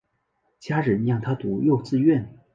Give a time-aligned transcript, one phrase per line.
[0.59, 2.35] 家人让她读幼稚园